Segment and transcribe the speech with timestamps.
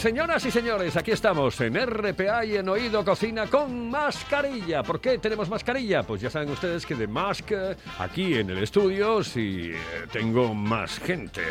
[0.00, 4.82] Señoras y señores, aquí estamos en RPA y en Oído Cocina con mascarilla.
[4.82, 6.02] ¿Por qué tenemos mascarilla?
[6.02, 9.76] Pues ya saben ustedes que de Mask eh, aquí en el estudio, si eh,
[10.10, 11.42] tengo más gente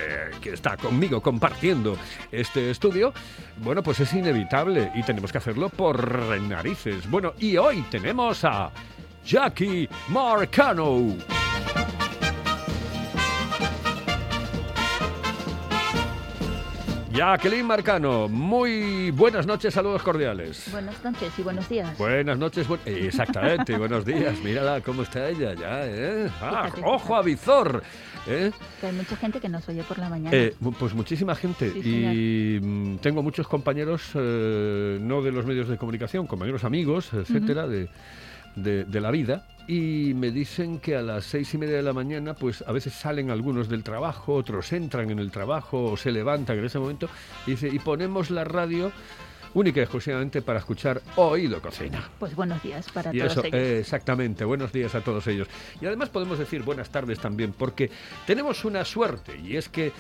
[0.41, 1.95] que está conmigo compartiendo
[2.31, 3.13] este estudio,
[3.58, 7.08] bueno, pues es inevitable y tenemos que hacerlo por narices.
[7.08, 8.72] Bueno, y hoy tenemos a
[9.23, 11.17] Jackie Marcano.
[17.23, 20.70] Jacqueline Marcano, muy buenas noches, saludos cordiales.
[20.72, 21.98] Buenas noches y buenos días.
[21.98, 24.39] Buenas noches, bu- exactamente, buenos días.
[24.42, 26.30] Mírala cómo está ella ya, ¿eh?
[26.42, 27.84] Ah, Fíjate, ojo a visor,
[28.25, 28.52] ¿eh?
[28.80, 30.30] Que hay mucha gente que nos oye por la mañana.
[30.34, 35.67] Eh, pues muchísima gente Sí, y mm, tengo muchos compañeros, eh, no de los medios
[35.67, 37.90] de comunicación, compañeros amigos, etcétera, de,
[38.60, 42.34] de- la vida y me dicen que a las seis y media de la mañana,
[42.34, 46.58] pues a veces salen algunos del trabajo, otros entran en el trabajo o se levantan
[46.58, 47.08] en ese momento
[47.46, 48.92] dice y ponemos la radio
[49.53, 52.09] única y exclusivamente para escuchar Oído Cocina.
[52.19, 53.56] Pues buenos días para Y todos eso, ellos.
[53.59, 54.45] eh, exactamente.
[54.45, 55.47] Buenos días a todos ellos.
[55.81, 57.89] Y además podemos decir buenas tardes también, porque
[58.28, 59.91] tenemos una suerte, y es que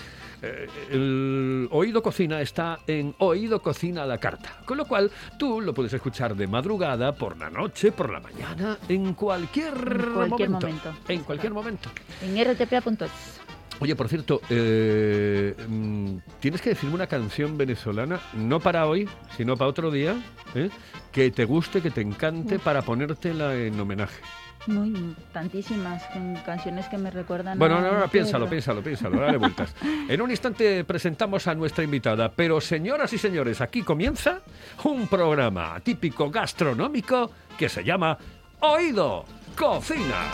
[0.41, 4.57] eh, el Oído Cocina está en Oído Cocina a la carta.
[4.65, 8.77] Con lo cual, tú lo puedes escuchar de madrugada, por la noche, por la mañana,
[8.87, 10.93] en cualquier, En cualquier momento.
[11.07, 11.89] En cualquier momento.
[12.21, 13.38] En rtpa.es.
[13.81, 19.07] Oye, por cierto, eh, mm, tienes que decirme una canción venezolana, no para hoy,
[19.37, 20.15] sino para otro día,
[20.53, 20.69] ¿eh?
[21.13, 24.21] que te guste, que te encante, para ponértela en homenaje.
[24.67, 26.03] Muy tantísimas
[26.45, 27.57] canciones que me recuerdan.
[27.57, 29.73] Bueno, a no, no, mi piénsalo, piénsalo, piénsalo, dale vueltas.
[29.81, 34.41] En un instante presentamos a nuestra invitada, pero señoras y señores, aquí comienza
[34.83, 38.17] un programa típico gastronómico que se llama
[38.59, 39.23] Oído
[39.55, 40.33] Cocina.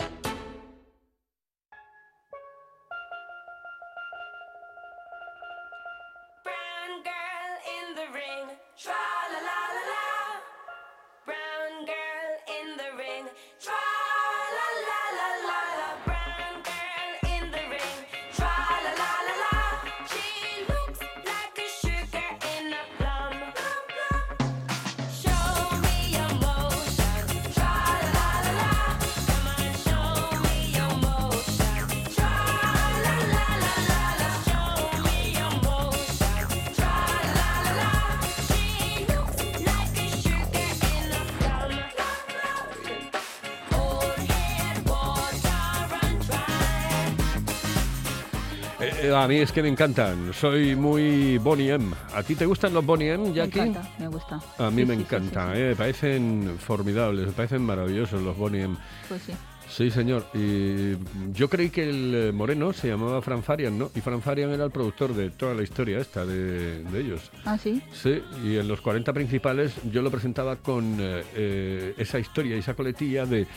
[49.15, 51.93] A mí es que me encantan, soy muy Bonnie M.
[52.15, 53.59] ¿A ti te gustan los Bonnie M, Me Jackie?
[53.59, 54.39] encanta, me gusta.
[54.57, 55.59] A mí Sí, me sí, encanta, sí.
[55.61, 58.75] eh, me parecen formidables, me parecen maravillosos los Bonnie M.
[59.07, 59.33] Pues sí.
[59.71, 60.25] Sí, señor.
[60.33, 60.97] Y
[61.31, 63.89] yo creí que el eh, moreno se llamaba Fran Farian, ¿no?
[63.95, 67.31] Y Fran Farian era el productor de toda la historia esta de, de ellos.
[67.45, 67.81] Ah, sí.
[67.93, 72.59] Sí, y en los 40 principales yo lo presentaba con eh, eh, esa historia y
[72.59, 73.47] esa coletilla de...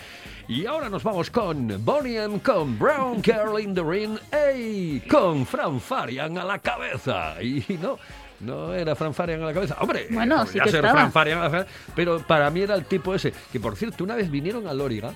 [0.46, 5.02] Y ahora nos vamos con Bonnie M, con Brown Girl in the Ring, ¡ey!
[5.10, 7.42] Con Fran Farian a la cabeza.
[7.42, 7.98] Y no,
[8.44, 9.76] No era Fran Farian a la cabeza.
[9.80, 10.92] Hombre, Bueno, sí que ser estaba.
[10.92, 13.32] Fran Farian a la cabeza, pero para mí era el tipo ese.
[13.52, 15.12] Que por cierto, una vez vinieron a Lóriga,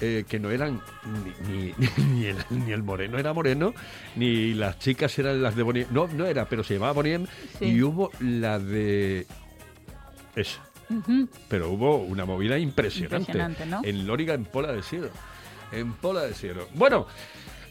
[0.00, 0.80] eh, que no eran
[1.48, 3.74] ni, ni, ni el, ni el moreno era moreno,
[4.16, 5.86] ni las chicas eran las de Boniem.
[5.90, 7.26] No, no era, pero se llamaba Boniem
[7.58, 7.66] Sí.
[7.66, 9.26] y hubo la de.
[10.36, 10.60] Esa.
[11.48, 13.16] Pero hubo una movida impresionante.
[13.32, 13.80] Impresionante, ¿no?
[13.84, 15.10] En Lóriga, en Pola de Siero.
[15.70, 16.66] En Pola de Siero.
[16.74, 17.06] Bueno,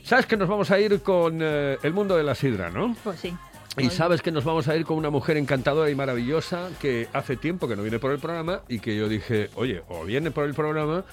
[0.03, 2.95] sabes que nos vamos a ir con eh, el mundo de la sidra, ¿no?
[3.03, 3.33] Pues sí.
[3.77, 7.37] Y sabes que nos vamos a ir con una mujer encantadora y maravillosa que hace
[7.37, 10.45] tiempo que no viene por el programa y que yo dije, oye, o viene por
[10.45, 11.05] el programa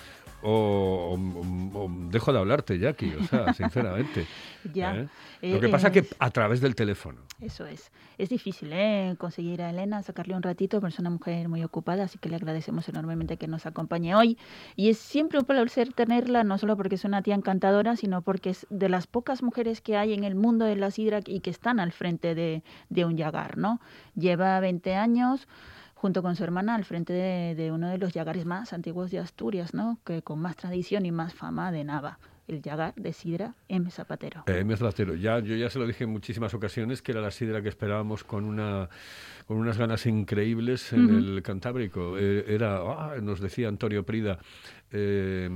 [0.44, 4.26] o, o- o dejo de hablarte, Jackie, o sea, sinceramente.
[4.72, 4.94] Ya.
[4.96, 5.08] ¿eh?
[5.42, 7.20] Eh, Lo que pasa que es- a través del teléfono.
[7.40, 7.90] Eso es.
[8.16, 9.16] Es difícil ¿eh?
[9.18, 12.36] conseguir a Elena, sacarle un ratito, pero es una mujer muy ocupada, así que le
[12.36, 14.38] agradecemos enormemente que nos acompañe hoy.
[14.76, 18.50] Y es siempre un placer tenerla, no solo porque es una tía encantadora, sino porque
[18.50, 21.50] es de las pocas mujeres que hay en el mundo de la sidra y que
[21.50, 23.80] están al frente de, de un yagar, ¿no?
[24.14, 25.48] Lleva 20 años
[26.04, 29.72] junto con su hermana al frente de, uno de los yagares más antiguos de Asturias,
[29.72, 29.96] ¿no?
[30.04, 32.18] Que con más tradición y más fama de Nava,
[32.48, 33.90] el yagar de sidra M.
[33.90, 34.44] Zapatero.
[34.46, 34.76] Eh, M.
[34.76, 37.68] Zapatero, ya, yo ya se lo dije en muchísimas ocasiones que era la sidra que
[37.68, 38.88] esperábamos con una
[39.46, 41.14] con unas ganas increíbles en Ujú.
[41.18, 42.16] el Cantábrico.
[42.18, 44.38] Eh, era, ah, nos decía Antonio Prida,
[44.90, 45.50] eh,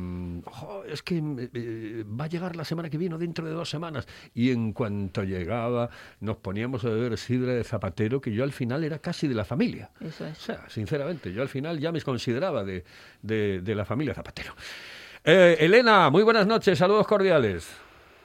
[0.45, 1.17] "Jo, es que
[1.55, 4.07] eh, va a llegar la semana que viene o dentro de dos semanas.
[4.35, 5.89] Y en cuanto llegaba,
[6.21, 9.45] nos poníamos a beber sidra de Zapatero, que yo al final era casi de la
[9.47, 9.91] familia.
[10.01, 10.37] Eso O es.
[10.39, 12.85] sea, sinceramente, yo al final ya me consideraba de,
[13.23, 14.55] de- de la familia Zapatero.
[15.25, 17.69] Eh, Elena, muy buenas noches, saludos cordiales.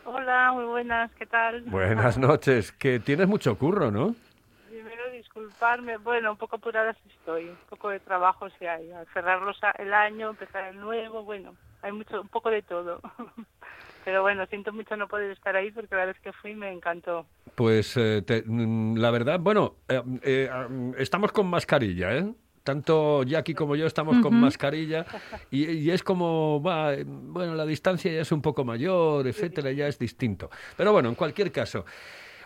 [0.05, 1.61] Hola, muy buenas, ¿qué tal?
[1.63, 4.15] Buenas noches, que tienes mucho curro, ¿no?
[4.69, 9.07] Primero disculparme, bueno, un poco apurada sí estoy, un poco de trabajo sí hay, al
[9.13, 13.01] cerrar los a- el año, empezar el nuevo, bueno, hay mucho, un poco de todo.
[14.05, 17.25] Pero bueno, siento mucho no poder estar ahí porque la vez que fui me encantó.
[17.55, 20.49] Pues eh, te- mm, la verdad, bueno, eh, eh,
[20.97, 22.33] estamos con mascarilla, ¿eh?
[22.63, 25.05] Tanto Jackie como yo estamos con mascarilla
[25.51, 29.71] y, y es como, va, eh, bueno, la distancia ya es un poco mayor, etcétera,
[29.71, 30.49] ya es distinto.
[30.77, 31.85] Pero bueno, en cualquier caso.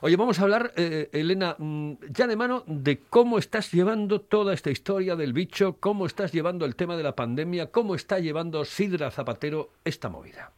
[0.02, 4.54] Oye, vamos a hablar, eh, Elena, mm, ya de mano, de cómo estás llevando toda
[4.54, 8.64] esta historia del bicho, cómo estás llevando el tema de la pandemia, cómo está llevando
[8.64, 10.52] Sidra Zapatero esta movida.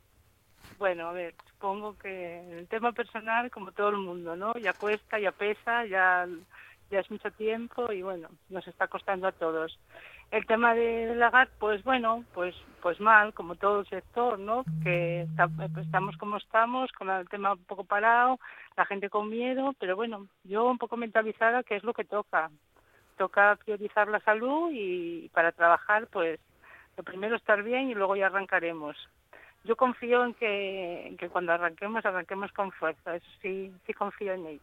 [0.78, 4.54] Bueno, a ver, supongo que en el tema personal, como todo el mundo, ¿no?
[4.58, 6.28] Ya cuesta, ya pesa, ya,
[6.90, 9.78] ya es mucho tiempo y bueno, nos está costando a todos.
[10.32, 14.64] El tema del lagar, pues bueno, pues pues mal, como todo el sector, ¿no?
[14.84, 15.28] Que
[15.82, 18.40] estamos como estamos, con el tema un poco parado,
[18.78, 22.52] la gente con miedo, pero bueno, yo un poco mentalizada que es lo que toca.
[23.18, 26.40] Toca priorizar la salud y para trabajar, pues
[26.96, 28.96] lo primero estar bien y luego ya arrancaremos
[29.64, 33.16] yo confío en que, en que cuando arranquemos, arranquemos con fuerza.
[33.16, 34.62] Eso sí, sí confío en ello.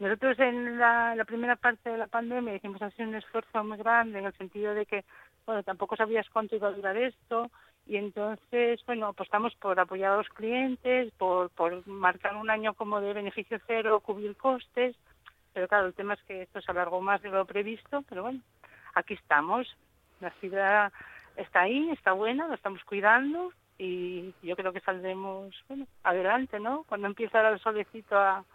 [0.00, 4.24] Nosotros en la, primera parte de la pandemia hicimos así un esfuerzo muy grande en
[4.24, 5.04] el sentido de que,
[5.44, 7.50] bueno, tampoco sabías cuánto iba a durar esto
[7.86, 13.02] y entonces, bueno, apostamos por apoyar a los clientes, por, por marcar un año como
[13.02, 14.96] de beneficio cero, cubrir costes,
[15.52, 18.40] pero claro, el tema es que esto se alargó más de lo previsto, pero bueno,
[18.94, 19.76] aquí estamos.
[20.20, 20.90] La ciudad
[21.36, 26.84] está ahí, está buena, lo estamos cuidando y yo creo que saldremos bueno, adelante, ¿no?
[26.84, 28.46] Cuando empieza el solecito a,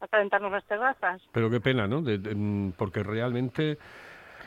[0.00, 1.22] a calentarnos las terrazas.
[1.32, 2.02] Pero qué pena, ¿no?
[2.02, 3.78] De- de- mm, porque realmente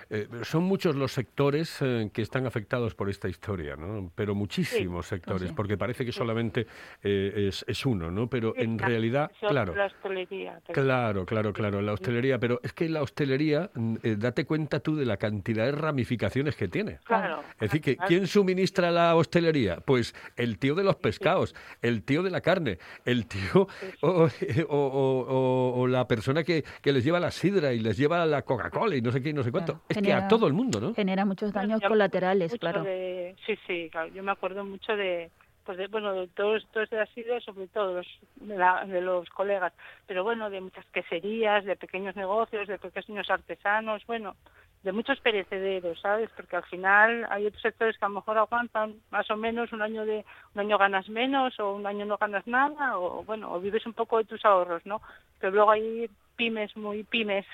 [0.09, 4.11] eh, son muchos los sectores eh, que están afectados por esta historia, ¿no?
[4.15, 5.53] Pero muchísimos sectores, sí.
[5.55, 6.67] porque parece que solamente
[7.03, 8.29] eh, es, es uno, ¿no?
[8.29, 9.75] Pero en realidad, claro.
[9.75, 10.59] La hostelería.
[10.65, 14.95] pero- Claro, claro, claro, la hostelería, pero es que la hostelería, mm, date cuenta tú
[14.95, 16.99] de la cantidad de ramificaciones que tiene.
[17.03, 17.41] Claro.
[17.55, 17.97] Es decir, que.
[18.07, 19.77] ¿quién suministra la hostelería?
[19.77, 23.67] Pues el tío de los pescados, el tío de la carne, el tío
[24.01, 24.29] o, o-
[24.67, 28.41] o- o- o la persona que, que les lleva la sidra y les lleva la
[28.43, 29.73] Coca-Cola y no sé qué y no sé cuánto.
[29.73, 29.83] Claro.
[29.97, 30.93] Es que a Genera- todo el mundo, ¿no?
[30.93, 32.83] Genera muchos daños colaterales, mucho claro.
[32.83, 34.07] de- sí, sí, claro.
[34.09, 35.29] Yo me acuerdo mucho de,
[35.65, 39.73] pues de, bueno, de de las islas, sobre todo los, de, la- de los colegas,
[40.07, 44.35] pero bueno, de muchas queserías, de pequeños negocios, de pequeños artesanos, bueno,
[44.83, 46.29] de muchos perecederos, ¿sabes?
[46.35, 49.81] Porque al final hay otros sectores que a lo mejor aguantan más o menos un
[49.81, 53.61] año de un año ganas menos o un año no ganas nada o bueno, o
[53.61, 55.01] vives un poco de tus ahorros, ¿no?
[55.39, 57.45] Pero luego hay pymes muy pymes,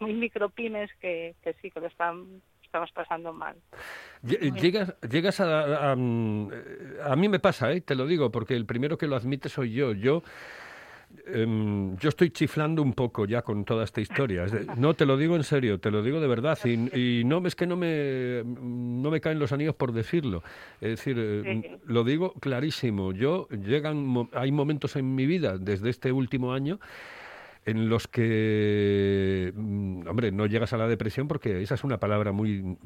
[0.00, 3.56] muy micropymes que, que sí que lo están estamos pasando mal.
[4.22, 5.96] Lle- Llegas, llegas a, a, a
[7.16, 7.80] mí me pasa, ¿eh?
[7.80, 9.92] te lo digo, porque el primero que lo admite soy yo.
[9.92, 10.22] Yo,
[11.26, 14.44] em, yo estoy chiflando un poco ya con toda esta historia.
[14.76, 16.58] No, te lo digo en serio, te lo digo de verdad.
[16.64, 20.42] Y, y no es que no me, no me caen los anillos por decirlo.
[20.82, 23.12] Es decir, eh, lo digo clarísimo.
[23.12, 26.78] Yo llegan, hay momentos en mi vida desde este último año
[27.68, 32.32] en los que, mm, hombre, no llegas a la depresión porque esa es una palabra
[32.32, 32.78] muy,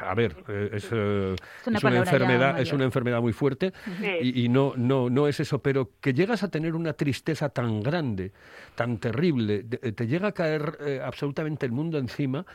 [0.00, 3.72] a ver, eh, es, eh, Es una es una enfermedad, es una enfermedad muy fuerte
[4.00, 4.06] Sí.
[4.22, 7.82] y, y no, no, no es eso, pero que llegas a tener una tristeza tan
[7.82, 8.32] grande,
[8.74, 12.46] tan terrible, te llega a caer eh, absolutamente el mundo encima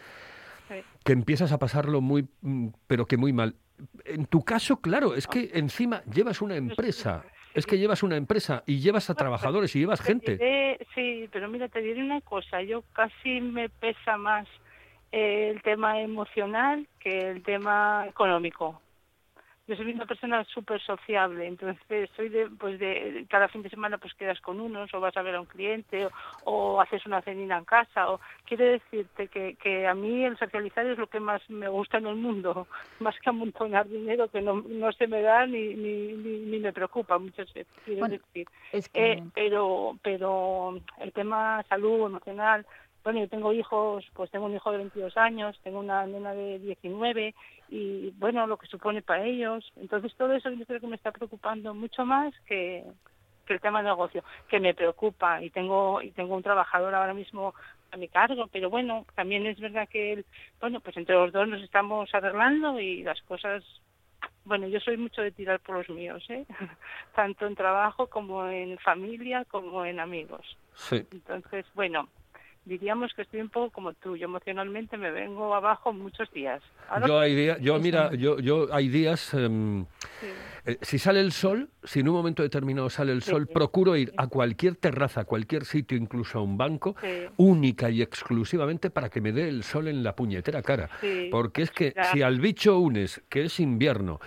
[0.67, 0.75] Sí.
[1.05, 3.55] que empiezas a pasarlo muy, mm, pero que muy mal.
[4.05, 7.23] En tu caso, claro, es que encima llevas una empresa,
[7.57, 10.77] es que llevas una empresa y llevas a trabajadores y llevas Te gente.
[10.93, 12.61] sí, pero mira, te diré una cosa.
[12.61, 14.47] Yo casi me pesa más
[15.11, 18.81] eh, el tema emocional que el tema económico.
[19.67, 23.97] Yo soy una persona súper sociable, entonces soy de, pues de, cada fin de semana
[23.97, 26.11] pues quedas con unos o vas a ver a un cliente o,
[26.45, 28.09] o haces una cenina en casa.
[28.09, 31.97] O, quiero decirte que, que a mí el socializar es lo que más me gusta
[31.97, 32.67] en el mundo,
[32.99, 36.71] más que amontonar dinero que no, no se me da ni, ni, ni, ni me
[36.71, 37.67] preocupa muchas veces.
[37.83, 38.47] Quiero Bueno, decir.
[38.71, 42.65] Es que Eh, pero, pero el tema salud emocional,
[43.03, 46.59] bueno, yo tengo hijos, pues tengo un hijo de 22 años, tengo una nena de
[46.59, 47.33] 19
[47.69, 49.71] y bueno, lo que supone para ellos.
[49.77, 52.83] Entonces todo eso yo creo que me está preocupando mucho más que,
[53.45, 57.13] que el tema de negocio, que me preocupa y tengo y tengo un trabajador ahora
[57.13, 57.53] mismo
[57.91, 60.25] a mi cargo, pero bueno, también es verdad que él,
[60.59, 63.63] bueno, pues entre los dos nos estamos arreglando y las cosas
[64.47, 66.45] bueno, yo soy mucho de tirar por los míos, ¿eh?
[67.15, 70.57] tanto en trabajo como en familia, como en amigos.
[70.73, 71.05] Sí.
[71.11, 72.07] Entonces, bueno,
[72.67, 74.15] diríamos que estoy un poco como tú.
[74.15, 76.61] Yo emocionalmente me vengo abajo muchos días.
[76.89, 79.85] Ahora, Yo hay días, yo mira, yo, yo hay días, em,
[80.19, 80.27] sí,
[80.65, 83.53] eh, si sale el sol, si en un momento determinado sale el sol, sí.
[83.53, 87.07] procuro ir a cualquier terraza, a cualquier sitio, incluso a un banco, sí,
[87.37, 90.89] única y exclusivamente para que me dé el sol en la puñetera cara.
[91.31, 92.03] Porque es que Ya.
[92.05, 94.19] si al bicho unes que es invierno,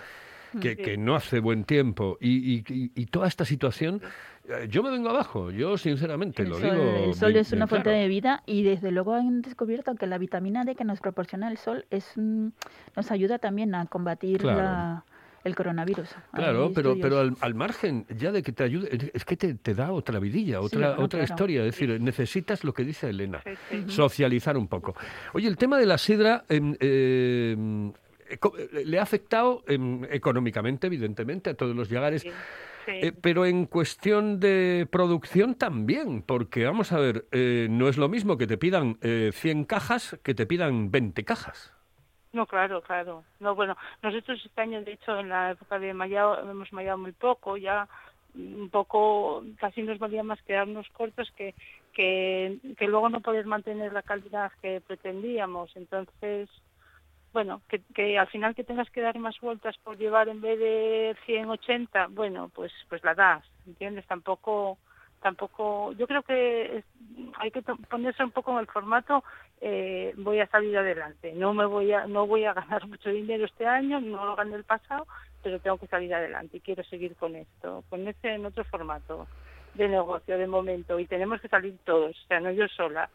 [0.59, 0.81] que, Sí.
[0.81, 4.01] que no hace buen tiempo y, y- y- toda esta situación,
[4.49, 6.95] eh, yo me vengo abajo, yo sinceramente el lo sol, digo.
[7.05, 7.99] el sol bien- es una fuente claro.
[7.99, 11.57] de vida y desde luego han descubierto que la vitamina D que nos proporciona el
[11.57, 14.57] sol es nos ayuda también a combatir Claro.
[14.61, 15.05] la-
[15.43, 16.07] el coronavirus.
[16.33, 16.97] Claro, pero, estudios.
[17.01, 20.19] pero al, al margen ya de que te ayude, es que te, te da otra
[20.19, 21.33] vidilla, Sí, otra, bueno, otra claro.
[21.33, 21.59] historia.
[21.65, 23.83] Es decir, necesitas lo que dice Elena, Sí, sí.
[23.87, 24.95] socializar un poco.
[25.33, 27.93] Oye, el tema de la sidra em, eco-
[28.85, 32.21] le ha afectado em, económicamente, evidentemente, a todos los llegares.
[32.21, 32.29] Sí,
[32.85, 32.91] sí.
[32.91, 38.09] Eh, pero en cuestión de producción también, porque vamos a ver, eh, no es lo
[38.09, 41.73] mismo que te pidan eh, 100 cajas que te pidan 20 cajas.
[42.33, 43.23] No, claro, claro.
[43.39, 47.11] No, bueno, nosotros este año, de hecho, en la época de mallado, hemos mallado muy
[47.11, 47.87] poco, ya
[48.33, 51.53] un poco, casi nos valía más quedarnos cortos que,
[51.93, 55.75] que, que luego no poder mantener la calidad que pretendíamos.
[55.75, 56.49] Entonces,
[57.33, 60.59] bueno, que, que al final que tengas que dar más vueltas por llevar en vez
[60.59, 64.05] de 180, bueno, pues pues la das, ¿entiendes?
[64.07, 64.77] Tampoco
[65.21, 66.85] tampoco yo creo que es-
[67.37, 69.23] hay que ponerse un poco en el formato
[69.61, 73.45] eh, voy a salir adelante no me voy a no voy a ganar mucho dinero
[73.45, 75.05] este año no lo gané el pasado
[75.43, 79.27] pero tengo que salir adelante y quiero seguir con esto con este en otro formato
[79.75, 83.07] de negocio de momento y tenemos que salir todos o sea no yo sola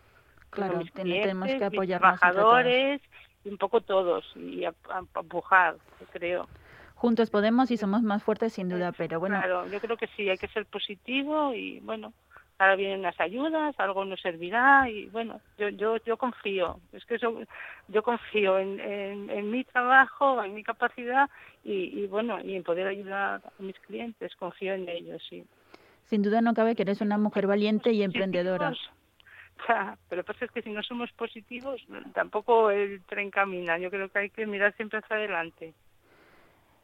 [0.51, 1.81] Claro, tenemos que clientes, mis
[2.45, 3.03] todos.
[3.49, 6.49] Un poco todos y a, a- empujar yo creo
[6.97, 10.31] Juntos podemos y somos más fuertes sin duda, pero bueno, Claro, yo creo que sí,
[10.31, 12.15] hay que ser positivo y bueno,
[12.59, 17.17] ahora vienen las ayudas, algo nos servirá y bueno, yo yo yo confío, es que
[17.17, 17.39] eso,
[17.89, 21.29] yo confío en, en, en mi trabajo, en mi capacidad
[21.63, 25.45] y, y bueno, y en poder ayudar a mis clientes, confío en ellos, sí.
[26.07, 28.73] sin duda no cabe que eres una mujer valiente y emprendedora.
[29.69, 31.85] ya, pero lo que pasa es que si no somos positivos,
[32.15, 33.79] tampoco el tren camina.
[33.79, 35.75] Yo creo que hay que mirar siempre hacia adelante,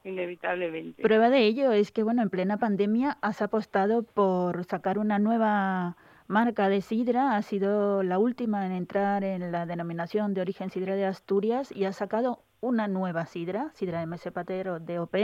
[0.05, 1.03] inevitablemente.
[1.03, 5.97] Prueba de ello es que, bueno, en plena pandemia has apostado por sacar una nueva
[6.29, 10.95] marca de sidra, ha sido la última en entrar en la denominación de origen sidra
[10.95, 15.15] de Asturias y has sacado una nueva sidra, sidra MS Patero DOP,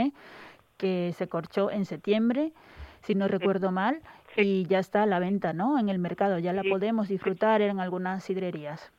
[0.77, 2.53] que se corchó en septiembre,
[3.01, 4.01] si no recuerdo mal.
[4.43, 5.79] Y ya está a la venta, ¿no?
[5.79, 6.69] En el mercado, ya la Sí.
[6.69, 8.91] podemos disfrutar en algunas sidrerías.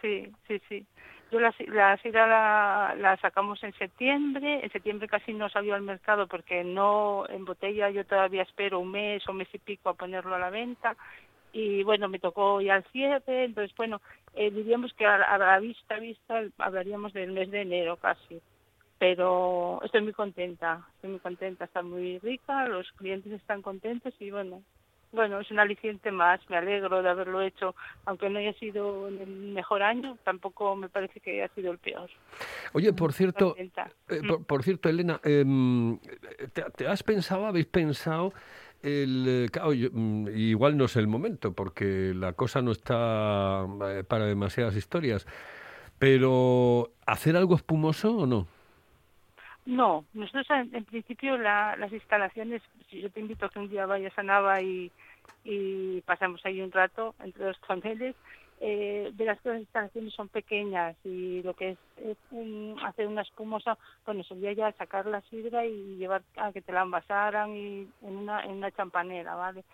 [0.00, 0.86] Sí, sí, sí.
[1.32, 4.60] Yo la, la sidra la, la sacamos en septiembre.
[4.62, 8.90] En septiembre casi no salió al mercado porque no en botella yo todavía espero un
[8.90, 10.96] mes o mes y pico a ponerlo a la venta.
[11.52, 13.44] Y bueno, me tocó ya el cierre.
[13.44, 14.00] Entonces, bueno,
[14.34, 18.40] eh, diríamos que a, a la vista, vista, hablaríamos del mes de enero casi.
[18.98, 24.30] Pero estoy muy contenta, estoy muy contenta, está muy rica, los clientes están contentos y
[24.30, 24.62] bueno,
[25.14, 29.26] bueno, es un aliciente más, me alegro de haberlo hecho, aunque no haya sido el
[29.26, 32.10] mejor año, tampoco me parece que haya sido el peor.
[32.72, 33.70] Oye, por cierto, eh,
[34.20, 34.26] Mm.
[34.26, 35.98] por, por cierto, Elena, em,
[36.52, 38.32] ¿te, te has pensado, habéis pensado
[38.82, 43.66] el, eh, claro, yo, mm, igual no es el momento, porque la cosa no está
[43.88, 45.26] eh, para demasiadas historias,
[45.98, 48.46] pero ¿hacer algo espumoso o no?
[49.66, 53.86] No, nosotros en, principio la- las instalaciones, si yo te invito a que un día
[53.86, 54.92] vayas a Nava y,
[56.06, 58.14] pasamos ahí un rato entre los toneles,
[58.60, 63.78] eh, verás que las instalaciones son pequeñas y lo que es, mm, hacer una espumosa,
[64.06, 68.16] bueno, sería ya sacar la sidra y llevar a que te la envasaran y en
[68.16, 69.64] una, en una champanera, ¿vale?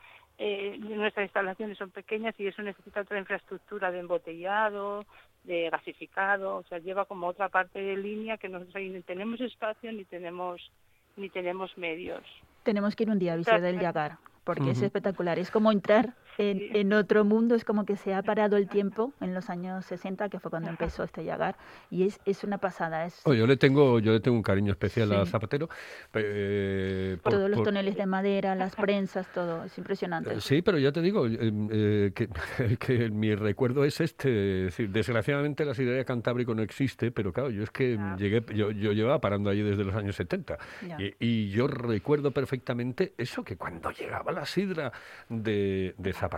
[0.43, 5.05] Eh, nuestras instalaciones son pequeñas y eso necesita otra infraestructura de embotellado,
[5.45, 9.39] de gasificado, o sea, lleva como otra parte de línea que nosotros ahí ni tenemos
[9.43, 10.73] espacio ni tenemos
[11.19, 12.23] ni tenemos medios.
[12.63, 15.39] Tenemos que ir un día a Viseu del Llagar, porque es espectacular.
[15.39, 19.13] Es como entrar en, en otro mundo, es como que se ha parado el tiempo
[19.21, 21.57] en los años 60, que fue cuando empezó este Llagar,
[21.91, 23.05] y es, es una pasada.
[23.07, 25.31] Es Oh, yo le tengo, yo le tengo un cariño especial a Sí.
[25.33, 25.69] Zapatero.
[26.15, 29.65] eh, por- todos los por- toneles de madera, las prensas, todo.
[29.65, 30.35] Es impresionante.
[30.35, 31.39] Eh, Sí, pero ya te digo eh,
[31.71, 32.29] eh, que,
[32.79, 34.61] que mi recuerdo es este.
[34.61, 38.17] Es decir, desgraciadamente la sidrería Cantábrico no existe, pero claro, yo es que Ah.
[38.19, 40.59] llegué, yo, yo llevaba parando allí desde los años 70.
[40.87, 40.97] Ya.
[41.01, 44.93] Y, y yo recuerdo perfectamente eso, que cuando llegaba la sidra
[45.29, 46.30] de, de Zapatero,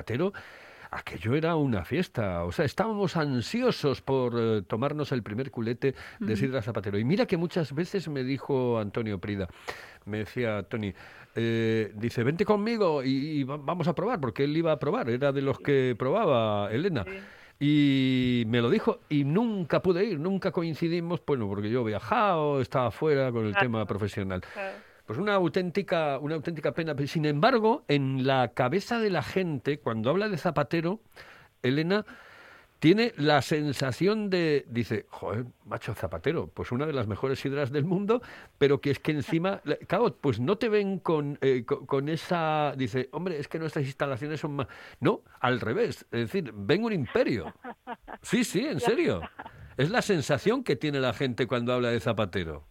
[0.91, 2.45] aquello era una fiesta.
[2.45, 6.99] O sea, estábamos ansiosos por eh, tomarnos el primer culete de sidra Zapatero.
[6.99, 9.49] Y mira que muchas veces me dijo Antonio Prida,
[10.05, 10.93] me decía Tony,
[11.35, 15.09] eh, dice, vente conmigo y, y va- vamos a probar, porque él iba a probar,
[15.09, 17.05] era de los que probaba Elena.
[17.59, 22.61] Y me lo dijo y nunca pude ir, nunca coincidimos, bueno, porque yo he viajado,
[22.61, 23.65] estaba fuera con el Claro.
[23.67, 24.43] tema profesional.
[24.53, 24.77] Claro.
[25.07, 26.95] Pues una auténtica, una auténtica pena.
[27.07, 31.01] Sin embargo, en la cabeza de la gente, cuando habla de Zapatero,
[31.63, 32.05] Elena
[32.79, 37.85] tiene la sensación de, dice, joder, macho Zapatero, pues una de las mejores sidras del
[37.85, 38.23] mundo,
[38.59, 42.09] pero que es que encima, la- claro, pues no te ven con, eh, co- con,
[42.09, 44.67] esa, dice, hombre, es que nuestras instalaciones son más...
[44.99, 47.55] No, al revés, es decir, ven un imperio.
[48.21, 49.21] Sí, sí, en serio.
[49.77, 52.65] Es la sensación que tiene la gente cuando habla de Zapatero.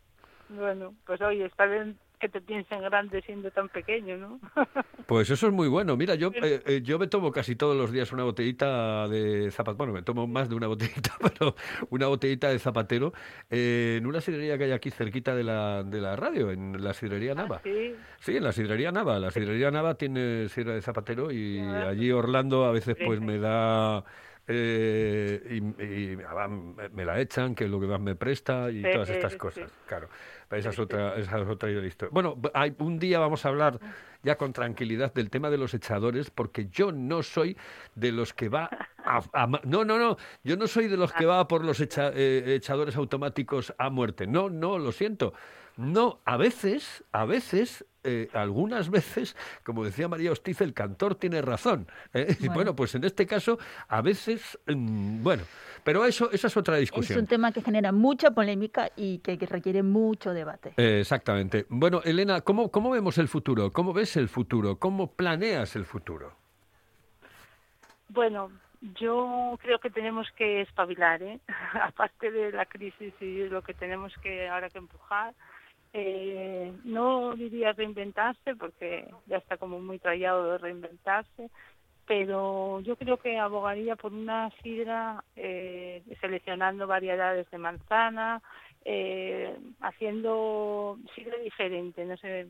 [0.50, 4.40] Bueno, pues oye, está bien que te piensen grande siendo tan pequeño, ¿no?
[5.08, 5.98] Pues eso es muy bueno.
[5.98, 9.76] Mira, yo, eh, eh, yo me tomo casi todos los días una botellita de zapatero.
[9.78, 11.56] Bueno, me tomo más de una botellita, pero
[11.90, 13.12] una botellita de zapatero
[13.50, 16.94] eh, en una sidrería que hay aquí cerquita de la, de la radio, en la
[16.94, 17.60] sidrería Nava.
[17.64, 19.20] sí, Sí, en la sidrería Nava.
[19.20, 21.90] La sidrería Nava tiene sidra de zapatero y Ah.
[21.90, 24.04] allí Orlando a veces pues me da...
[24.48, 28.82] eh, y, y ah, me- la echan, que es lo que más me presta y
[28.84, 29.38] Sí, todas estas sí.
[29.38, 29.72] cosas.
[29.88, 30.08] Claro,
[30.60, 32.10] esa es otra, esa es otra historia.
[32.12, 33.80] Bueno, hay, un día vamos a hablar
[34.24, 37.58] ya con tranquilidad del tema de los echadores, porque yo no soy
[37.96, 38.70] de los que va
[39.04, 42.56] a, no, no, no, yo no soy de los que va por los echa- eh,
[42.56, 44.28] echadores automáticos a muerte.
[44.28, 45.34] No, no, lo siento.
[45.78, 51.42] No, a veces, a veces, eh, algunas veces, como decía María Hostiz, el cantor tiene
[51.42, 51.88] razón.
[52.14, 52.36] ¿eh?
[52.40, 52.54] Bueno.
[52.54, 52.76] Bueno.
[52.76, 55.44] pues en este caso, a veces, mm, bueno,
[55.84, 57.20] pero eso, esa es otra Es discusión.
[57.20, 60.74] un tema que genera mucha polémica y que, que requiere mucho debate.
[60.78, 61.66] Eh, exactamente.
[61.70, 63.72] Bueno, Elena, ¿cómo, ¿cómo vemos el futuro?
[63.74, 64.78] ¿Cómo ves el futuro?
[64.78, 66.34] ¿Cómo planeas el futuro?
[68.10, 68.52] Bueno,
[69.00, 71.40] yo creo que tenemos que espabilar, ¿eh?
[71.82, 75.34] aparte de la crisis y lo que tenemos que ahora que empujar.
[75.94, 81.50] Eh, no diría reinventarse porque ya está como muy trallado de reinventarse,
[82.12, 88.42] pero yo creo que abogaría por una sidra eh, seleccionando variedades de manzana,
[88.84, 92.48] eh, haciendo sidra diferente, no sé,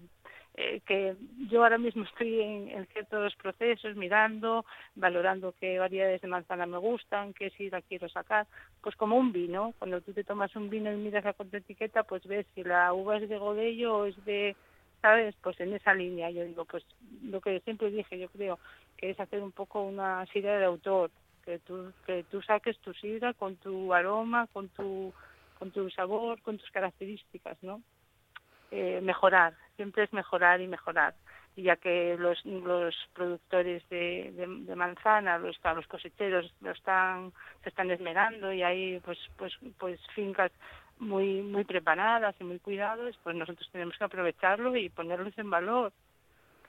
[0.56, 1.16] eh, que
[1.48, 6.80] yo ahora mismo estoy en, en ciertos procesos mirando, valorando qué variedades de manzana me
[6.80, 8.48] gustan, qué sidra quiero sacar,
[8.82, 12.26] pues como un vino, cuando tú te tomas un vino y miras la contraetiqueta, pues
[12.26, 14.56] ves si la uva es de Godello o es de,
[15.02, 15.36] ¿sabes?
[15.42, 16.86] Pues en esa línea, yo digo, pues
[17.24, 18.60] lo que siempre dije, yo creo,
[18.98, 21.12] que es hacer un poco una sidra de autor,
[21.44, 25.14] que tú, que tú saques tu sidra con tu aroma, con tu,
[25.58, 27.82] con tu sabor, con tus características, ¿no?
[28.72, 31.14] eh, mejorar, siempre es mejorar y mejorar.
[31.56, 37.92] Y ya que los, los productores de, manzana, los, los cosecheros lo están, se están
[37.92, 40.52] esmerando y hay pues, pues, pues fincas
[41.02, 45.92] muy, muy preparadas y muy cuidadas, pues nosotros tenemos que aprovecharlo y ponerlos en valor.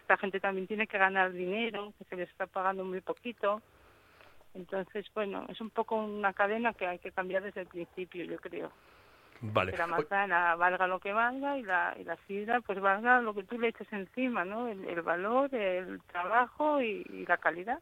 [0.00, 3.60] Esta gente también tiene que ganar dinero, que se les está pagando muy poquito.
[4.54, 8.38] Entonces, bueno, es un poco una cadena que hay que cambiar desde el principio, yo
[8.38, 8.72] creo
[9.42, 9.72] Vale.
[9.72, 13.34] que la manzana valga lo que valga y la, y la sidra pues valga lo
[13.34, 14.68] que tú le eches encima, ¿no?
[14.68, 17.80] El, el valor, el trabajo y, y la calidad.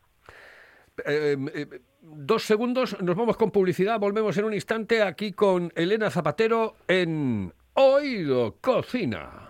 [1.07, 6.11] Eh, eh, dos segundos, nos vamos con publicidad, volvemos en un instante aquí con Elena
[6.11, 9.50] Zapatero en Oído Cocina.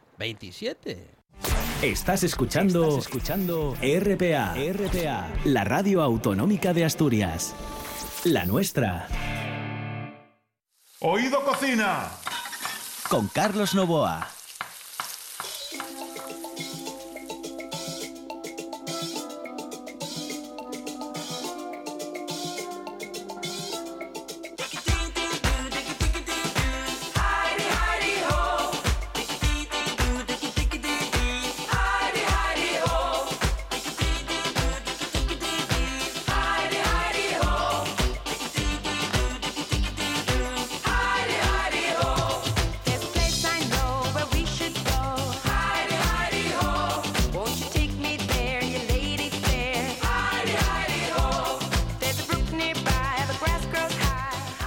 [0.21, 1.17] 27.
[1.81, 7.55] Estás escuchando, Estás escuchando RPA, RPA, la radio autonómica de Asturias.
[8.23, 9.07] La nuestra.
[10.99, 12.11] Oído Cocina.
[13.09, 14.29] Con Carlos Novoa.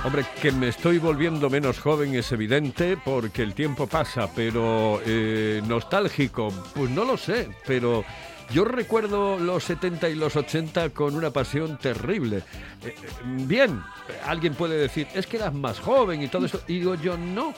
[0.04, 5.62] Hombre, que me estoy volviendo menos joven es evidente porque el tiempo pasa, pero eh,
[5.66, 8.04] nostálgico, pues no lo sé, pero
[8.50, 12.38] yo recuerdo los 70 y los 80 con una pasión terrible.
[12.84, 13.82] Eh, eh, bien,
[14.26, 17.54] alguien puede decir, es que eras más joven y todo eso, y digo yo, no,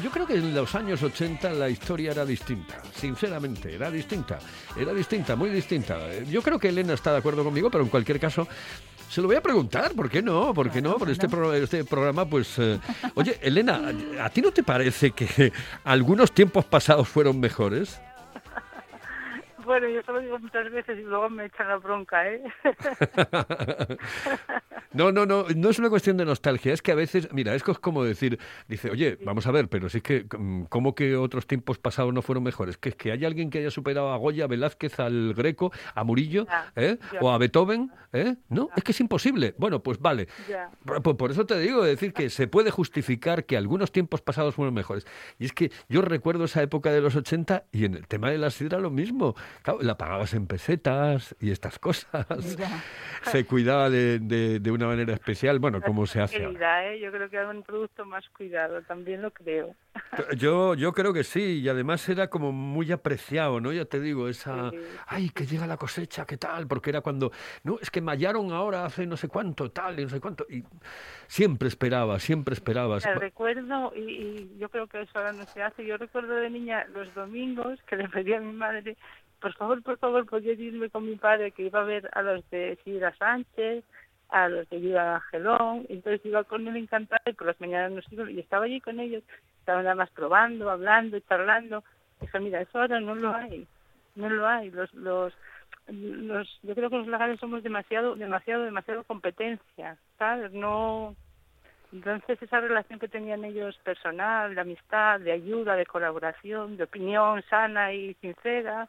[0.00, 4.38] yo creo que en los años 80 la historia era distinta, sinceramente, era distinta,
[4.76, 5.98] era distinta, muy distinta.
[6.22, 8.46] Yo creo que Elena está de acuerdo conmigo, pero en cualquier caso...
[9.10, 10.54] Se lo voy a preguntar, ¿por qué no?
[10.54, 10.96] ¿Por qué no?
[10.96, 12.56] Por este, pro- este programa, pues...
[12.58, 12.78] eh,
[13.16, 13.90] Oye, Elena,
[14.22, 18.00] ¿a ti no te parece que algunos tiempos pasados fueron mejores?
[19.70, 22.42] Bueno, yo se lo digo muchas veces y luego me echan la bronca, ¿eh?
[24.92, 27.62] No, no, no, no es una cuestión de nostalgia, es que a veces, mira, es
[27.62, 31.46] co- como decir, dice, oye, vamos a ver, pero sí que, mm, ¿cómo que otros
[31.46, 32.76] tiempos pasados no fueron mejores?
[32.76, 36.02] Que es que hay alguien que haya superado a Goya, a Velázquez, al Greco, a
[36.02, 36.98] Murillo, Ya, ¿eh?
[37.12, 37.20] ya.
[37.20, 38.34] O a Beethoven, ¿eh?
[38.48, 39.54] No, es que es imposible.
[39.58, 40.26] Bueno, pues vale.
[40.84, 44.74] Por- por eso te digo, decir que se puede justificar que algunos tiempos pasados fueron
[44.74, 45.06] mejores.
[45.38, 48.38] Y es que yo recuerdo esa época de los 80 y en el tema de
[48.38, 49.36] la sidra lo mismo.
[49.62, 52.26] Claro, la pagabas en pesetas y estas cosas.
[52.56, 52.82] Ya.
[53.22, 56.86] Se cuidaba de, de- de una manera especial, bueno, como se hace ahora.
[56.92, 57.00] ¿eh?
[57.00, 59.74] Yo creo que era un producto más cuidado, también lo creo.
[60.36, 63.72] Yo, yo creo que sí, y además era como muy apreciado, ¿no?
[63.72, 66.66] Ya te digo, esa, Sí, ay, que llega la cosecha, ¿qué tal?
[66.66, 67.30] Porque era cuando,
[67.64, 70.64] no, es que mallaron ahora hace no sé cuánto, tal, y no sé cuánto, y
[71.26, 73.04] siempre esperaba, siempre esperabas.
[73.04, 76.50] Mira, recuerdo, y, y yo creo que eso ahora no se hace, yo recuerdo de
[76.50, 78.96] niña los domingos que le pedía a mi madre,
[79.40, 82.48] por favor, por favor, podía irme con mi padre que iba a ver a los
[82.50, 83.84] de Sidra Sánchez,
[84.28, 88.12] a los de Viva Angelón, entonces iba con él encantada y por las mañanas nos
[88.12, 89.22] iba, y estaba allí con ellos,
[89.58, 91.82] estaban nada más probando, hablando, charlando,
[92.20, 93.66] dije, mira, eso ahora no lo hay,
[94.14, 95.32] no lo hay, los, los,
[95.88, 100.52] los, yo creo que los legales somos demasiado, demasiado, demasiado competencia, ¿sabes?
[100.52, 101.16] No,
[101.92, 107.42] entonces esa relación que tenían ellos personal, de amistad, de ayuda, de colaboración, de opinión
[107.50, 108.88] sana y sincera,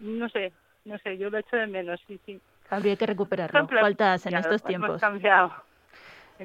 [0.00, 0.52] no sé,
[0.84, 2.40] no sé, yo lo echo de menos, sí, sí.
[2.70, 3.66] Habría que recuperarlo.
[3.68, 5.00] Faltas en ya, estos tiempos.
[5.00, 5.52] cambiado.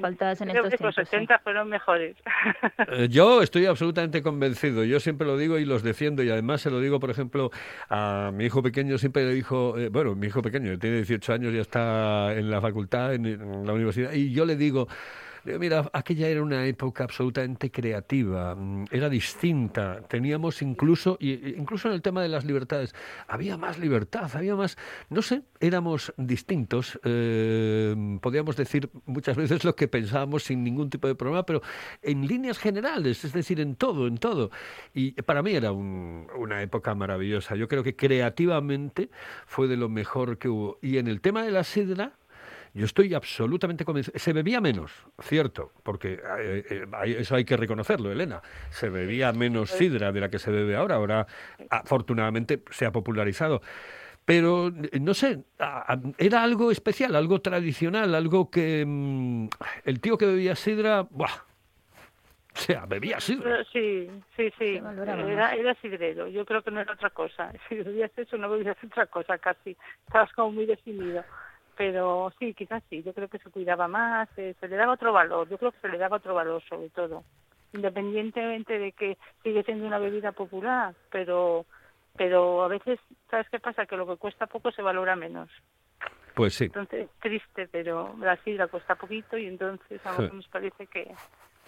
[0.00, 1.10] Faltas en Creo estos que los tiempos.
[1.10, 1.16] sí.
[1.16, 2.16] 80 fueron mejores.
[2.92, 6.70] Eh, Yo estoy absolutamente convencido, yo siempre lo digo y los defiendo y además se
[6.70, 7.50] lo digo, por ejemplo,
[7.88, 11.54] a mi hijo pequeño, siempre le dijo, eh, bueno, mi hijo pequeño tiene 18 años,
[11.54, 14.86] ya está en la facultad, en, en la universidad, y yo le digo,
[15.46, 21.88] digo, mira, aquella era una época absolutamente creativa, mm, era distinta, teníamos incluso, y incluso
[21.88, 22.94] en el tema de las libertades,
[23.28, 24.76] había más libertad, había más,
[25.08, 31.08] no sé, éramos distintos, eh, podíamos decir muchas veces lo que pensábamos sin ningún tipo
[31.08, 31.62] de problema, pero
[32.02, 34.50] en líneas generales, es decir, en todo, en todo.
[34.94, 37.54] Y para mí era un- una época maravillosa.
[37.56, 39.10] Yo creo que creativamente
[39.46, 40.78] fue de lo mejor que hubo.
[40.82, 42.12] Y en el tema de la sidra,
[42.76, 44.18] Yo estoy absolutamente convencido.
[44.18, 48.42] Se bebía menos, cierto, porque eh, eh, eso hay que reconocerlo, Elena.
[48.68, 50.96] Se bebía menos sidra de la que se bebe ahora.
[50.96, 51.26] Ahora,
[51.70, 53.62] afortunadamente, se ha popularizado.
[54.26, 55.44] Pero, eh, no sé,
[56.18, 59.48] era algo especial, algo tradicional, algo que mm,
[59.86, 61.46] el tío que bebía sidra, ¡buah!
[62.54, 63.42] O sea, bebía sidra.
[63.42, 64.76] Pero sí, sí, sí.
[64.76, 66.28] Era, era sidrero.
[66.28, 67.52] Yo creo que no era otra cosa.
[67.70, 69.78] Si bebías eso, no bebías otra cosa casi.
[70.06, 71.24] Estabas como muy definido.
[71.76, 73.02] Pero sí, quizás sí.
[73.02, 75.48] Yo creo que se cuidaba más, eh, se le daba otro valor.
[75.48, 77.24] Yo creo que se le daba otro valor, sobre todo.
[77.72, 81.66] Independientemente de que sigue siendo una bebida popular, pero
[82.16, 82.98] pero a veces,
[83.30, 83.86] ¿sabes qué pasa?
[83.86, 85.50] Que lo que cuesta poco se valora menos.
[86.34, 86.64] Pues sí.
[86.64, 91.10] Entonces, triste, pero la sidra cuesta poquito y entonces a nosotros nos parece que,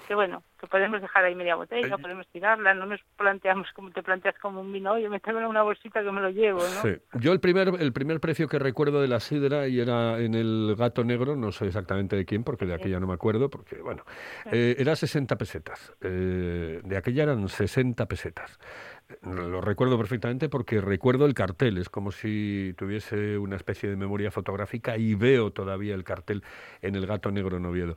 [0.08, 3.90] que bueno, que podemos dejar ahí media botella, Eh, podemos tirarla, no nos planteamos como
[3.90, 6.80] te planteas como un vino, oye, méteme en una bolsita que me lo llevo, ¿no?
[6.80, 6.96] Sí.
[7.20, 10.74] Yo el primer, el primer precio que recuerdo de la sidra y era en el
[10.78, 14.02] Gato Negro, no sé exactamente de quién, porque de aquella no me acuerdo, porque bueno,
[14.50, 15.92] eh, era 60 pesetas.
[16.00, 18.58] Eh, de aquella eran 60 pesetas.
[19.20, 24.30] Lo recuerdo perfectamente porque recuerdo el cartel, es como si tuviese una especie de memoria
[24.30, 26.42] fotográfica y veo todavía el cartel
[26.80, 27.96] en el Gato Negro en Oviedo.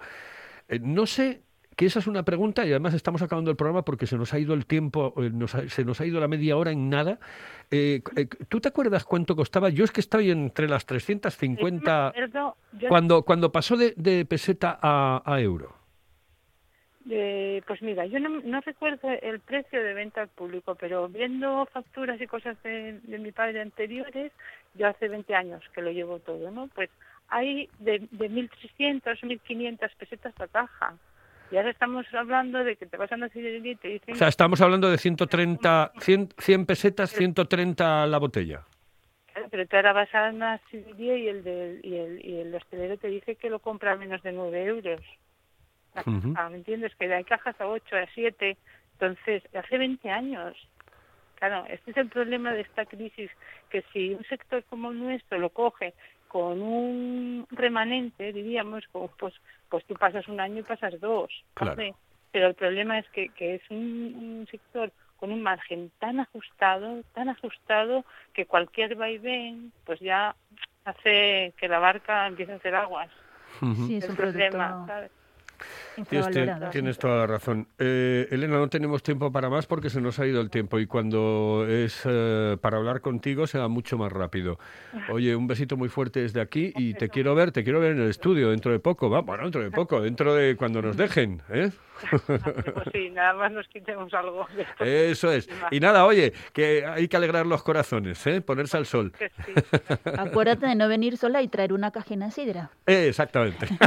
[0.68, 1.44] Eh, no sé
[1.82, 4.38] que esa es una pregunta y además estamos acabando el programa porque se nos ha
[4.38, 7.18] ido el tiempo, eh, nos ha- se nos ha ido la media hora en nada.
[7.72, 9.70] Eh, eh, ¿Tú te acuerdas cuánto costaba?
[9.70, 14.78] Yo es que estoy entre las 350 Acuerdo, yo- cuando, cuando pasó de, de peseta
[14.80, 15.74] a, a euro.
[17.10, 21.66] Eh, pues mira, yo no, no recuerdo el precio de venta al público, pero viendo
[21.74, 24.32] facturas y cosas de, de mi padre anteriores,
[24.76, 26.68] yo hace 20 años que lo llevo todo, ¿no?
[26.76, 26.92] Pues
[27.28, 30.94] hay de, de 1.300, 1.500 pesetas la caja.
[31.52, 34.16] Y ahora estamos hablando de que te vas a una sidrería y te dicen...
[34.16, 38.62] O sea, estamos hablando de 130, 100, 100 pesetas, 130 la botella.
[39.34, 42.56] Claro, Pero tú ahora vas a una sidrería y el, del- y, el, y el
[42.56, 45.02] hostelero te dice que lo compra a menos de 9 euros.
[46.06, 46.34] Ujú.
[46.36, 46.94] caja, ¿Me entiendes?
[46.96, 48.58] Que hay cajas a 8, a 7.
[48.94, 50.56] Entonces, hace 20 años.
[51.36, 53.30] Claro, este es el problema de esta crisis,
[53.70, 55.94] que si un sector como el nuestro lo coge
[56.32, 59.34] con un remanente, diríamos, pues,
[59.68, 61.30] pues tú pasas un año y pasas dos.
[61.56, 61.84] Claro.
[62.32, 67.04] Pero el problema es que, que es un, un sector con un margen tan ajustado,
[67.14, 70.34] tan ajustado, que cualquier vaivén, pues ya
[70.86, 73.10] hace que la barca empiece a hacer aguas.
[73.60, 75.12] Sí, es el un problema, producto ¿sabes?
[76.72, 77.68] Tienes, toda la razón.
[77.78, 80.88] Eh, Elena, no tenemos tiempo para más porque se nos ha ido el tiempo y
[80.88, 84.58] cuando es eh, para hablar contigo se va mucho más rápido.
[85.12, 88.02] Oye, un besito muy fuerte desde aquí y te quiero ver, te quiero ver en
[88.02, 89.10] el estudio dentro de poco.
[89.10, 91.42] Va, bueno, dentro de poco, dentro de cuando nos dejen.
[91.50, 91.72] ¿eh?
[92.10, 92.22] Pues
[92.92, 94.84] sí, nada más nos quitemos algo de esto.
[94.84, 95.50] Eso es.
[95.72, 98.42] Y nada, oye, que hay que alegrar los corazones, ¿eh?
[98.42, 99.14] ponerse al sol.
[99.18, 99.26] Sí.
[100.18, 102.72] Acuérdate de no venir sola y traer una cajina de sidra.
[102.86, 103.68] Eh, exactamente.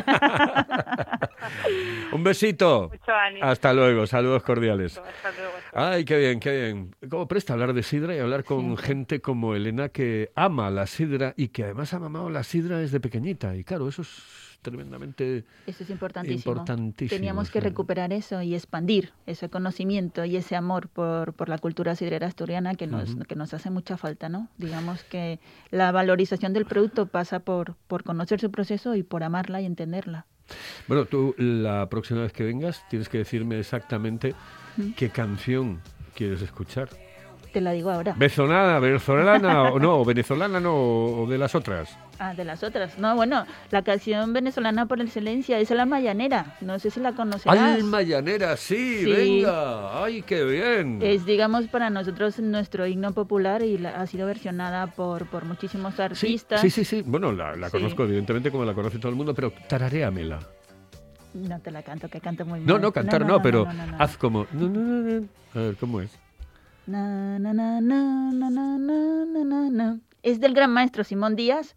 [2.13, 2.91] un besito.
[2.91, 3.45] Mucho ánimo.
[3.45, 4.99] Hasta luego, saludos cordiales.
[4.99, 5.53] Hasta luego.
[5.57, 6.95] hasta Ay, qué bien, qué bien.
[7.09, 11.35] ¿Cómo presta hablar de sidra y hablar con gente como Elena que ama la sidra
[11.37, 13.57] y que además ha mamado la sidra desde pequeñita?
[13.57, 15.45] Y claro, eso es tremendamente...
[15.67, 16.53] Eso es importantísimo.
[16.53, 21.59] Importantísimo, Teníamos que recuperar eso y expandir ese conocimiento y ese amor por, por la
[21.59, 24.49] cultura sidrera asturiana que nos, que nos hace mucha falta, ¿no?
[24.59, 25.39] Digamos que
[25.71, 30.27] la valorización del producto pasa por, por conocer su proceso y por amarla y entenderla.
[30.87, 34.35] Bueno, tú la próxima vez que vengas tienes que decirme exactamente
[34.97, 35.81] qué canción
[36.15, 36.89] quieres escuchar.
[37.53, 38.15] Te la digo ahora.
[38.17, 40.01] ¿Venezolana, venezolana o no?
[40.01, 40.75] ¿O venezolana no?
[40.75, 41.97] ¿O de las otras?
[42.19, 42.99] Ah, de las otras.
[42.99, 46.57] No, bueno, la canción venezolana por excelencia es la Mayanera.
[46.61, 47.59] No sé si la conocerás.
[47.59, 50.05] Alma Mayanera, sí, venga.
[50.05, 51.01] Ay, qué bien.
[51.03, 55.99] Es, digamos, para nosotros nuestro himno popular y la, ha sido versionada por, por muchísimos
[55.99, 56.61] artistas.
[56.61, 57.03] Sí, sí, sí.
[57.05, 60.39] Bueno, la, la conozco evidentemente como la conoce todo el mundo, pero tararéamela.
[61.35, 62.69] No te la canto, que canto muy bien.
[62.69, 63.67] No, no, cantar no, pero
[63.99, 64.43] haz como...
[64.43, 66.17] A ver, ¿cómo es?
[66.87, 71.75] Na, na, na, es del gran maestro Simón Díaz,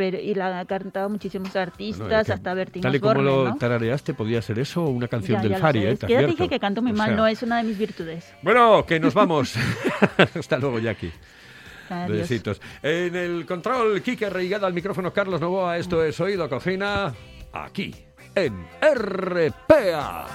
[0.00, 3.20] pero y la han cantado muchísimos artistas, Bueno, es que hasta Bertín Tal y como
[3.20, 3.56] lo ¿no?
[3.56, 5.80] tarareaste, podía ser eso o una canción Ya, del ya Fari.
[5.84, 5.90] ¿eh?
[5.90, 6.42] Es ¿Te que ya te advierto?
[6.44, 8.32] dije que canto muy O mal, sea, no es una de mis virtudes.
[8.40, 9.54] Bueno, que nos vamos.
[10.34, 11.12] Hasta luego, Jackie.
[11.90, 12.18] Adiós.
[12.20, 12.62] Besitos.
[12.82, 15.76] En el control, Kike Reigada al micrófono, Carlos Novoa.
[15.76, 17.12] Esto es Oído Cocina,
[17.52, 17.94] aquí,
[18.34, 20.26] en RPA.